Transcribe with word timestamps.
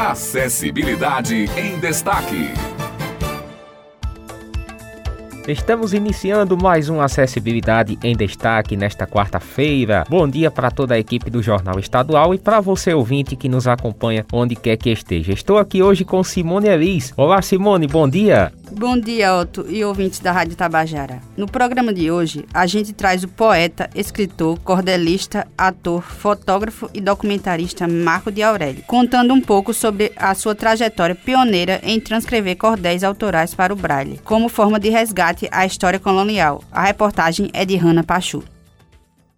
Acessibilidade 0.00 1.44
em 1.58 1.78
Destaque. 1.78 2.48
Estamos 5.46 5.92
iniciando 5.92 6.56
mais 6.56 6.88
um 6.88 7.02
Acessibilidade 7.02 7.98
em 8.02 8.16
Destaque 8.16 8.78
nesta 8.78 9.06
quarta-feira. 9.06 10.06
Bom 10.08 10.26
dia 10.26 10.50
para 10.50 10.70
toda 10.70 10.94
a 10.94 10.98
equipe 10.98 11.28
do 11.28 11.42
Jornal 11.42 11.78
Estadual 11.78 12.34
e 12.34 12.38
para 12.38 12.60
você 12.60 12.94
ouvinte 12.94 13.36
que 13.36 13.46
nos 13.46 13.68
acompanha 13.68 14.24
onde 14.32 14.56
quer 14.56 14.78
que 14.78 14.88
esteja. 14.88 15.34
Estou 15.34 15.58
aqui 15.58 15.82
hoje 15.82 16.02
com 16.02 16.24
Simone 16.24 16.68
Elis. 16.68 17.12
Olá, 17.14 17.42
Simone, 17.42 17.86
bom 17.86 18.08
dia. 18.08 18.50
Bom 18.80 18.98
dia, 18.98 19.36
Otto 19.36 19.66
e 19.68 19.84
ouvintes 19.84 20.20
da 20.20 20.32
Rádio 20.32 20.56
Tabajara. 20.56 21.20
No 21.36 21.46
programa 21.46 21.92
de 21.92 22.10
hoje, 22.10 22.46
a 22.54 22.66
gente 22.66 22.94
traz 22.94 23.22
o 23.22 23.28
poeta, 23.28 23.90
escritor, 23.94 24.58
cordelista, 24.60 25.46
ator, 25.58 26.00
fotógrafo 26.02 26.88
e 26.94 26.98
documentarista 26.98 27.86
Marco 27.86 28.32
de 28.32 28.42
Aurélio, 28.42 28.82
contando 28.86 29.34
um 29.34 29.40
pouco 29.42 29.74
sobre 29.74 30.12
a 30.16 30.34
sua 30.34 30.54
trajetória 30.54 31.14
pioneira 31.14 31.78
em 31.82 32.00
transcrever 32.00 32.56
cordéis 32.56 33.04
autorais 33.04 33.54
para 33.54 33.70
o 33.70 33.76
braille, 33.76 34.18
como 34.24 34.48
forma 34.48 34.80
de 34.80 34.88
resgate 34.88 35.46
à 35.52 35.66
história 35.66 35.98
colonial. 35.98 36.64
A 36.72 36.84
reportagem 36.84 37.50
é 37.52 37.66
de 37.66 37.76
Hanna 37.76 38.02
Pachu. 38.02 38.42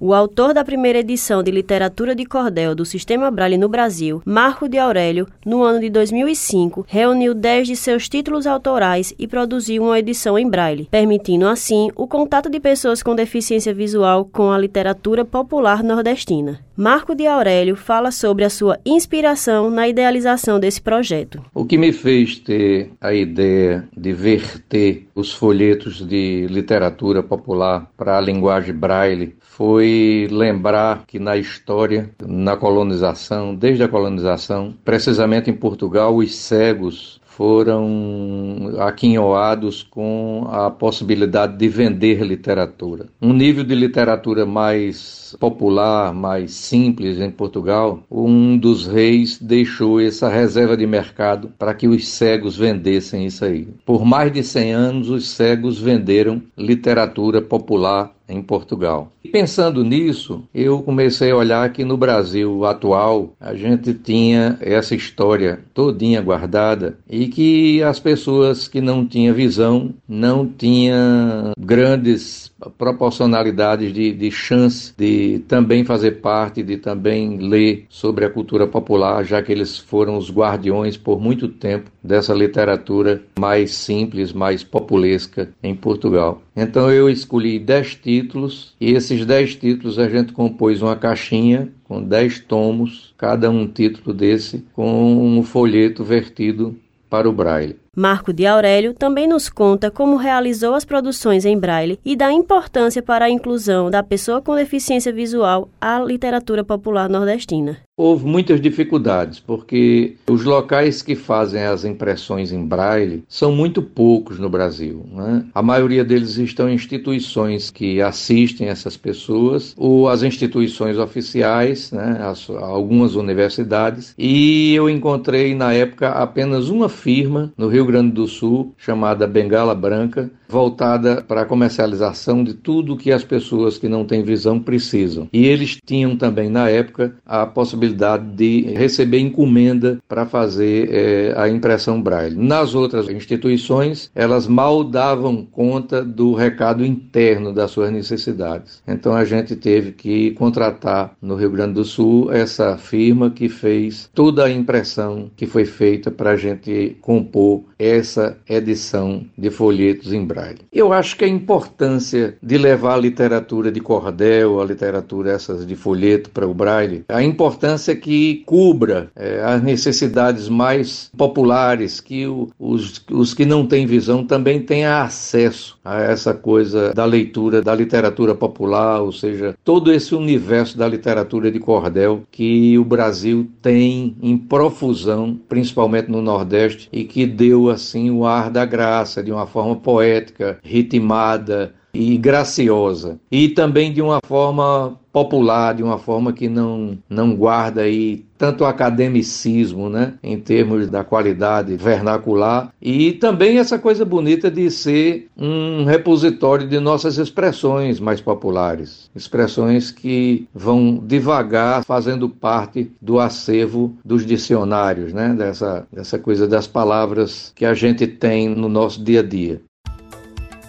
O 0.00 0.12
autor 0.12 0.52
da 0.52 0.64
primeira 0.64 0.98
edição 0.98 1.40
de 1.40 1.52
Literatura 1.52 2.16
de 2.16 2.26
Cordel 2.26 2.74
do 2.74 2.84
Sistema 2.84 3.30
Braille 3.30 3.56
no 3.56 3.68
Brasil, 3.68 4.20
Marco 4.26 4.68
de 4.68 4.76
Aurélio, 4.76 5.28
no 5.46 5.62
ano 5.62 5.78
de 5.78 5.88
2005, 5.88 6.84
reuniu 6.88 7.32
10 7.32 7.68
de 7.68 7.76
seus 7.76 8.08
títulos 8.08 8.44
autorais 8.44 9.14
e 9.16 9.28
produziu 9.28 9.84
uma 9.84 9.98
edição 10.00 10.36
em 10.36 10.50
Braille, 10.50 10.88
permitindo 10.90 11.46
assim 11.46 11.92
o 11.94 12.08
contato 12.08 12.50
de 12.50 12.58
pessoas 12.58 13.04
com 13.04 13.14
deficiência 13.14 13.72
visual 13.72 14.24
com 14.24 14.50
a 14.50 14.58
literatura 14.58 15.24
popular 15.24 15.84
nordestina. 15.84 16.63
Marco 16.76 17.14
de 17.14 17.24
Aurélio 17.24 17.76
fala 17.76 18.10
sobre 18.10 18.44
a 18.44 18.50
sua 18.50 18.80
inspiração 18.84 19.70
na 19.70 19.86
idealização 19.86 20.58
desse 20.58 20.82
projeto. 20.82 21.40
O 21.54 21.64
que 21.64 21.78
me 21.78 21.92
fez 21.92 22.36
ter 22.40 22.90
a 23.00 23.14
ideia 23.14 23.88
de 23.96 24.12
verter 24.12 25.06
os 25.14 25.32
folhetos 25.32 26.04
de 26.04 26.48
literatura 26.48 27.22
popular 27.22 27.88
para 27.96 28.18
a 28.18 28.20
linguagem 28.20 28.74
braille 28.74 29.36
foi 29.40 30.26
lembrar 30.32 31.04
que 31.06 31.20
na 31.20 31.36
história, 31.36 32.10
na 32.20 32.56
colonização, 32.56 33.54
desde 33.54 33.84
a 33.84 33.88
colonização, 33.88 34.74
precisamente 34.84 35.48
em 35.48 35.54
Portugal, 35.54 36.16
os 36.16 36.34
cegos 36.34 37.20
foram 37.36 38.74
aquinhoados 38.78 39.82
com 39.82 40.46
a 40.50 40.70
possibilidade 40.70 41.56
de 41.56 41.68
vender 41.68 42.22
literatura. 42.22 43.06
Um 43.20 43.32
nível 43.32 43.64
de 43.64 43.74
literatura 43.74 44.46
mais 44.46 45.36
popular, 45.40 46.14
mais 46.14 46.52
simples 46.52 47.18
em 47.20 47.30
Portugal, 47.30 48.04
um 48.08 48.56
dos 48.56 48.86
reis 48.86 49.36
deixou 49.36 50.00
essa 50.00 50.28
reserva 50.28 50.76
de 50.76 50.86
mercado 50.86 51.52
para 51.58 51.74
que 51.74 51.88
os 51.88 52.06
cegos 52.06 52.56
vendessem 52.56 53.26
isso 53.26 53.44
aí. 53.44 53.66
Por 53.84 54.04
mais 54.04 54.32
de 54.32 54.44
100 54.44 54.72
anos, 54.72 55.10
os 55.10 55.28
cegos 55.28 55.80
venderam 55.80 56.40
literatura 56.56 57.42
popular 57.42 58.14
em 58.28 58.42
Portugal. 58.42 59.10
E 59.22 59.28
pensando 59.28 59.84
nisso, 59.84 60.44
eu 60.54 60.82
comecei 60.82 61.30
a 61.30 61.36
olhar 61.36 61.72
que 61.72 61.84
no 61.84 61.96
Brasil 61.96 62.64
atual 62.64 63.34
a 63.40 63.54
gente 63.54 63.92
tinha 63.94 64.58
essa 64.60 64.94
história 64.94 65.60
todinha 65.72 66.20
guardada 66.20 66.98
e 67.08 67.28
que 67.28 67.82
as 67.82 67.98
pessoas 68.00 68.68
que 68.68 68.80
não 68.80 69.06
tinham 69.06 69.34
visão 69.34 69.94
não 70.08 70.46
tinham 70.46 71.52
grandes 71.58 72.52
proporcionalidades 72.78 73.92
de, 73.92 74.12
de 74.12 74.30
chance 74.30 74.94
de 74.96 75.40
também 75.46 75.84
fazer 75.84 76.12
parte, 76.22 76.62
de 76.62 76.76
também 76.76 77.38
ler 77.38 77.86
sobre 77.88 78.24
a 78.24 78.30
cultura 78.30 78.66
popular, 78.66 79.24
já 79.24 79.42
que 79.42 79.52
eles 79.52 79.78
foram 79.78 80.16
os 80.16 80.30
guardiões 80.30 80.96
por 80.96 81.20
muito 81.20 81.48
tempo 81.48 81.90
dessa 82.02 82.32
literatura 82.32 83.22
mais 83.38 83.72
simples, 83.72 84.32
mais 84.32 84.62
populesca 84.62 85.50
em 85.62 85.74
Portugal. 85.74 86.42
Então 86.56 86.90
eu 86.90 87.10
escolhi 87.10 87.58
dez 87.58 87.96
títulos 87.96 88.74
e 88.80 88.92
esses 88.92 89.26
dez 89.26 89.56
títulos 89.56 89.98
a 89.98 90.08
gente 90.08 90.32
compôs 90.32 90.82
uma 90.82 90.94
caixinha 90.94 91.68
com 91.82 92.02
dez 92.02 92.38
tomos, 92.38 93.12
cada 93.18 93.50
um 93.50 93.66
título 93.66 94.14
desse 94.14 94.64
com 94.72 95.16
um 95.16 95.42
folheto 95.42 96.04
vertido 96.04 96.78
para 97.10 97.28
o 97.28 97.32
braille. 97.32 97.76
Marco 97.96 98.32
de 98.32 98.44
Aurélio 98.44 98.92
também 98.92 99.28
nos 99.28 99.48
conta 99.48 99.90
como 99.90 100.16
realizou 100.16 100.74
as 100.74 100.84
produções 100.84 101.44
em 101.44 101.56
braille 101.56 101.98
e 102.04 102.16
da 102.16 102.32
importância 102.32 103.02
para 103.02 103.26
a 103.26 103.30
inclusão 103.30 103.90
da 103.90 104.02
pessoa 104.02 104.42
com 104.42 104.56
deficiência 104.56 105.12
visual 105.12 105.68
à 105.80 106.00
literatura 106.00 106.64
popular 106.64 107.08
nordestina. 107.08 107.78
Houve 107.96 108.26
muitas 108.26 108.60
dificuldades, 108.60 109.38
porque 109.38 110.16
os 110.28 110.42
locais 110.42 111.00
que 111.00 111.14
fazem 111.14 111.62
as 111.62 111.84
impressões 111.84 112.50
em 112.50 112.66
braille 112.66 113.22
são 113.28 113.52
muito 113.52 113.80
poucos 113.80 114.36
no 114.36 114.50
Brasil. 114.50 115.06
Né? 115.12 115.44
A 115.54 115.62
maioria 115.62 116.04
deles 116.04 116.36
estão 116.36 116.68
em 116.68 116.74
instituições 116.74 117.70
que 117.70 118.02
assistem 118.02 118.66
essas 118.66 118.96
pessoas, 118.96 119.74
ou 119.76 120.08
as 120.08 120.24
instituições 120.24 120.98
oficiais, 120.98 121.92
né? 121.92 122.18
as, 122.22 122.50
algumas 122.50 123.14
universidades, 123.14 124.12
e 124.18 124.74
eu 124.74 124.90
encontrei 124.90 125.54
na 125.54 125.72
época 125.72 126.08
apenas 126.08 126.68
uma 126.70 126.88
firma 126.88 127.52
no 127.56 127.68
Rio 127.68 127.83
Grande 127.84 128.12
do 128.12 128.26
Sul, 128.26 128.74
chamada 128.76 129.26
Bengala 129.26 129.74
Branca, 129.74 130.30
voltada 130.48 131.22
para 131.22 131.42
a 131.42 131.46
comercialização 131.46 132.44
de 132.44 132.54
tudo 132.54 132.96
que 132.96 133.10
as 133.10 133.24
pessoas 133.24 133.78
que 133.78 133.88
não 133.88 134.04
têm 134.04 134.22
visão 134.22 134.60
precisam. 134.60 135.28
E 135.32 135.46
eles 135.46 135.78
tinham 135.84 136.16
também 136.16 136.48
na 136.48 136.68
época 136.68 137.14
a 137.26 137.46
possibilidade 137.46 137.84
possibilidade 137.84 138.24
de 138.34 138.72
receber 138.72 139.18
encomenda 139.18 139.98
para 140.08 140.26
fazer 140.26 140.88
é, 140.90 141.34
a 141.36 141.48
impressão 141.48 142.00
braille. 142.00 142.36
Nas 142.36 142.74
outras 142.74 143.08
instituições, 143.08 144.10
elas 144.14 144.46
mal 144.46 144.84
davam 144.84 145.44
conta 145.44 146.04
do 146.04 146.34
recado 146.34 146.84
interno 146.84 147.52
das 147.52 147.70
suas 147.70 147.90
necessidades. 147.90 148.82
Então 148.86 149.14
a 149.14 149.24
gente 149.24 149.56
teve 149.56 149.92
que 149.92 150.32
contratar 150.32 151.14
no 151.20 151.36
Rio 151.36 151.50
Grande 151.50 151.74
do 151.74 151.84
Sul 151.84 152.32
essa 152.32 152.76
firma 152.76 153.30
que 153.30 153.48
fez 153.48 154.10
toda 154.14 154.44
a 154.44 154.50
impressão 154.50 155.30
que 155.36 155.46
foi 155.46 155.64
feita 155.64 156.10
para 156.10 156.30
a 156.30 156.36
gente 156.36 156.96
compor 157.00 157.64
essa 157.78 158.36
edição 158.48 159.24
de 159.36 159.50
folhetos 159.50 160.12
em 160.12 160.24
braille. 160.24 160.60
Eu 160.72 160.92
acho 160.92 161.16
que 161.16 161.24
a 161.24 161.28
importância 161.28 162.36
de 162.42 162.58
levar 162.58 162.94
a 162.94 162.98
literatura 162.98 163.70
de 163.70 163.80
cordel, 163.80 164.60
a 164.60 164.64
literatura 164.64 165.32
essas 165.32 165.66
de 165.66 165.74
folheto 165.74 166.30
para 166.30 166.46
o 166.46 166.54
braille, 166.54 167.04
a 167.08 167.22
importância 167.22 167.94
que 167.94 168.42
cubra 168.46 169.10
é, 169.16 169.42
as 169.42 169.62
necessidades 169.62 170.48
mais 170.48 171.10
populares, 171.16 172.00
que 172.00 172.26
o, 172.26 172.48
os, 172.58 173.04
os 173.10 173.34
que 173.34 173.44
não 173.44 173.66
têm 173.66 173.86
visão 173.86 174.24
também 174.24 174.60
tenham 174.60 175.02
acesso 175.02 175.78
a 175.84 176.00
essa 176.00 176.32
coisa 176.32 176.92
da 176.94 177.04
leitura 177.04 177.62
da 177.62 177.74
literatura 177.74 178.34
popular, 178.34 179.00
ou 179.00 179.12
seja, 179.12 179.54
todo 179.64 179.92
esse 179.92 180.14
universo 180.14 180.76
da 180.76 180.88
literatura 180.88 181.50
de 181.50 181.58
cordel 181.58 182.22
que 182.30 182.78
o 182.78 182.84
Brasil 182.84 183.48
tem 183.60 184.16
em 184.22 184.36
profusão, 184.36 185.38
principalmente 185.48 186.10
no 186.10 186.22
Nordeste, 186.22 186.88
e 186.92 187.04
que 187.04 187.26
deu 187.26 187.63
assim 187.70 188.10
o 188.10 188.26
ar 188.26 188.50
da 188.50 188.64
graça 188.64 189.22
de 189.22 189.32
uma 189.32 189.46
forma 189.46 189.76
poética, 189.76 190.58
ritmada, 190.62 191.74
e 191.94 192.18
graciosa. 192.18 193.18
E 193.30 193.48
também 193.48 193.92
de 193.92 194.02
uma 194.02 194.18
forma 194.26 194.98
popular, 195.14 195.74
de 195.74 195.82
uma 195.84 195.96
forma 195.96 196.32
que 196.32 196.48
não, 196.48 196.98
não 197.08 197.36
guarda 197.36 197.82
aí 197.82 198.24
tanto 198.36 198.64
academicismo, 198.64 199.88
né, 199.88 200.14
em 200.20 200.36
termos 200.38 200.90
da 200.90 201.04
qualidade 201.04 201.76
vernacular. 201.76 202.72
E 202.82 203.12
também 203.12 203.58
essa 203.58 203.78
coisa 203.78 204.04
bonita 204.04 204.50
de 204.50 204.68
ser 204.72 205.28
um 205.38 205.84
repositório 205.84 206.68
de 206.68 206.80
nossas 206.80 207.16
expressões 207.16 208.00
mais 208.00 208.20
populares, 208.20 209.08
expressões 209.14 209.92
que 209.92 210.48
vão 210.52 211.00
devagar 211.00 211.84
fazendo 211.84 212.28
parte 212.28 212.90
do 213.00 213.20
acervo 213.20 213.96
dos 214.04 214.26
dicionários, 214.26 215.12
né, 215.12 215.32
dessa, 215.32 215.86
dessa 215.92 216.18
coisa 216.18 216.48
das 216.48 216.66
palavras 216.66 217.52
que 217.54 217.64
a 217.64 217.72
gente 217.72 218.04
tem 218.04 218.48
no 218.48 218.68
nosso 218.68 219.02
dia 219.02 219.20
a 219.20 219.22
dia. 219.22 219.62